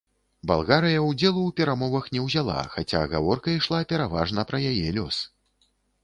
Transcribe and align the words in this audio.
Балгарыя 0.51 1.01
ўдзелу 1.07 1.41
ў 1.47 1.51
перамовах 1.59 2.07
не 2.15 2.23
ўзяла, 2.27 2.55
хаця 2.75 3.01
гаворка 3.11 3.53
ішла 3.57 3.81
пераважна 3.93 4.47
пра 4.53 4.63
яе 4.71 4.89
лёс. 4.97 5.21